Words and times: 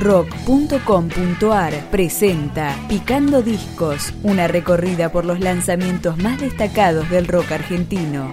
rock.com.ar 0.00 1.90
presenta 1.90 2.74
Picando 2.88 3.42
Discos, 3.42 4.14
una 4.22 4.48
recorrida 4.48 5.12
por 5.12 5.26
los 5.26 5.40
lanzamientos 5.40 6.16
más 6.16 6.40
destacados 6.40 7.08
del 7.10 7.28
rock 7.28 7.52
argentino. 7.52 8.32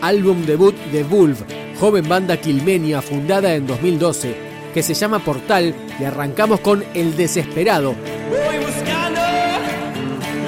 Álbum 0.00 0.46
debut 0.46 0.74
de 0.92 1.02
Vulv, 1.04 1.36
joven 1.78 2.08
banda 2.08 2.38
quilmenia 2.38 3.02
fundada 3.02 3.54
en 3.54 3.66
2012, 3.66 4.34
que 4.72 4.82
se 4.82 4.94
llama 4.94 5.18
Portal 5.18 5.74
y 6.00 6.04
arrancamos 6.04 6.60
con 6.60 6.82
El 6.94 7.16
Desesperado. 7.16 7.94
Voy 8.30 8.64
buscando 8.64 9.20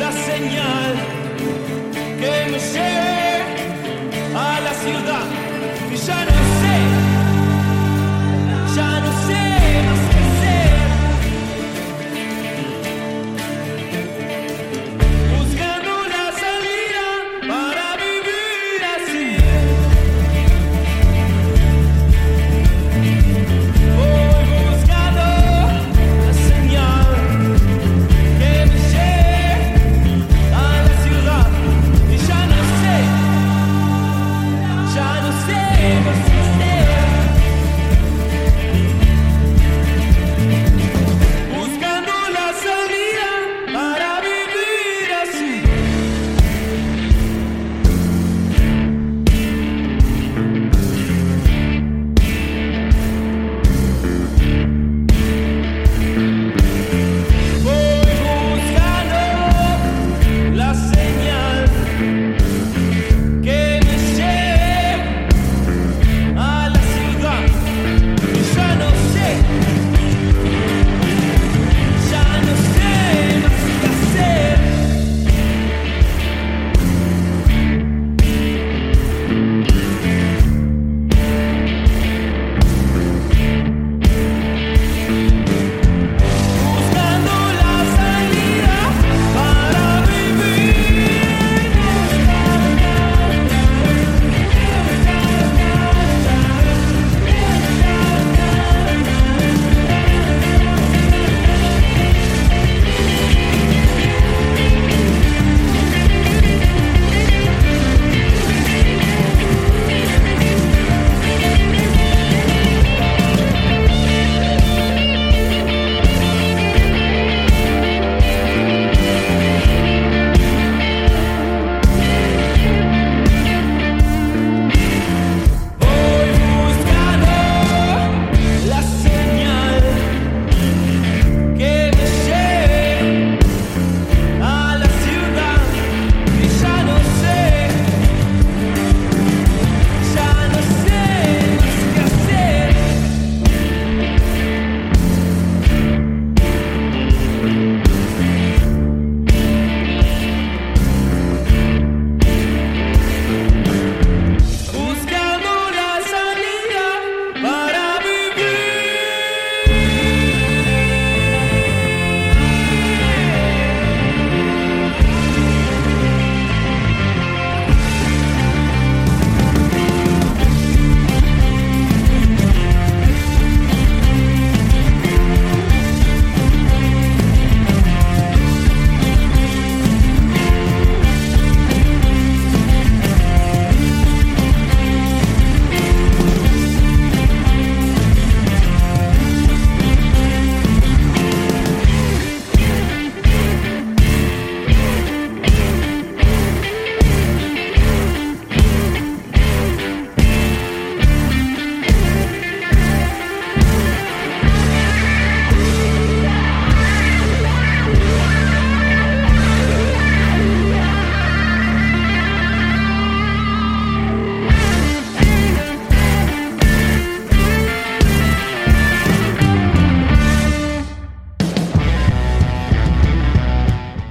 la 0.01 0.13
señal 0.13 0.95
que 2.19 2.51
me 2.51 2.59
lleve 2.59 3.55
a 4.35 4.61
la 4.61 4.73
ciudad 4.73 5.25
y 5.93 5.97
ya 5.97 6.25
no 6.25 6.46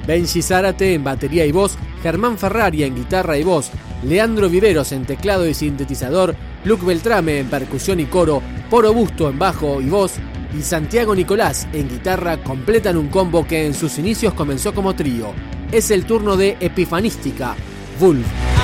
Benji 0.08 0.42
Zárate 0.42 0.94
en 0.94 1.04
batería 1.04 1.46
y 1.46 1.52
voz, 1.52 1.78
Germán 2.04 2.38
Ferrari 2.38 2.84
en 2.84 2.96
guitarra 2.96 3.38
y 3.38 3.44
voz, 3.44 3.72
Leandro 4.04 4.50
Viveros 4.50 4.92
en 4.92 5.06
teclado 5.06 5.48
y 5.48 5.54
sintetizador, 5.54 6.36
Luke 6.64 6.86
Beltrame 6.86 7.40
en 7.40 7.48
percusión 7.48 8.00
y 8.00 8.06
coro, 8.06 8.42
Poro 8.70 8.94
Busto 8.94 9.30
en 9.30 9.40
bajo 9.40 9.82
y 9.82 9.90
voz, 9.90 10.14
y 10.58 10.62
Santiago 10.62 11.16
Nicolás 11.16 11.68
en 11.74 11.90
guitarra 11.90 12.38
completan 12.44 12.98
un 12.98 13.08
combo 13.08 13.46
que 13.46 13.66
en 13.66 13.74
sus 13.74 13.98
inicios 13.98 14.34
comenzó 14.34 14.74
como 14.74 14.96
trío. 14.96 15.34
Es 15.72 15.92
el 15.92 16.06
turno 16.06 16.38
de 16.38 16.58
Epifanística, 16.60 17.56
Wolf. 18.00 18.55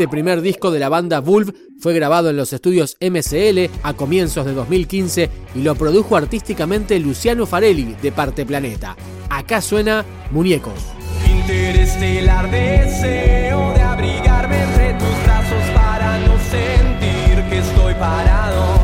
Este 0.00 0.08
primer 0.08 0.40
disco 0.40 0.70
de 0.70 0.78
la 0.78 0.88
banda 0.88 1.20
Vulve 1.20 1.52
fue 1.78 1.92
grabado 1.92 2.30
en 2.30 2.36
los 2.38 2.54
estudios 2.54 2.96
MCL 3.02 3.70
a 3.82 3.92
comienzos 3.92 4.46
de 4.46 4.54
2015 4.54 5.28
y 5.54 5.58
lo 5.60 5.74
produjo 5.74 6.16
artísticamente 6.16 6.98
Luciano 6.98 7.44
Farelli 7.44 7.96
de 8.00 8.10
Parte 8.10 8.46
Planeta. 8.46 8.96
Acá 9.28 9.60
suena 9.60 10.06
Muñecos. 10.30 10.72
Deseo 12.46 13.74
de 13.74 13.82
abrigarme 13.82 14.62
entre 14.62 14.94
tus 14.94 15.22
brazos 15.22 15.70
para 15.74 16.18
no 16.20 16.38
sentir 16.48 17.44
que 17.50 17.58
estoy 17.58 17.92
parado. 17.92 18.79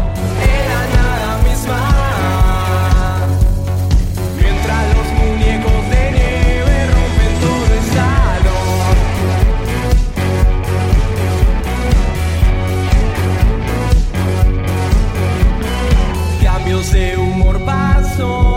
seu 16.97 17.21
morbaço. 17.21 18.56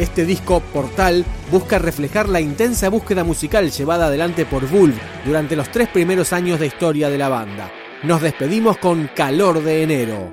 Este 0.00 0.24
disco, 0.24 0.60
Portal, 0.60 1.26
busca 1.52 1.78
reflejar 1.78 2.26
la 2.26 2.40
intensa 2.40 2.88
búsqueda 2.88 3.22
musical 3.22 3.70
llevada 3.70 4.06
adelante 4.06 4.46
por 4.46 4.66
Bulb 4.66 4.94
durante 5.26 5.56
los 5.56 5.70
tres 5.70 5.88
primeros 5.88 6.32
años 6.32 6.58
de 6.58 6.68
historia 6.68 7.10
de 7.10 7.18
la 7.18 7.28
banda. 7.28 7.70
Nos 8.04 8.22
despedimos 8.22 8.78
con 8.78 9.10
Calor 9.14 9.62
de 9.62 9.82
Enero. 9.82 10.32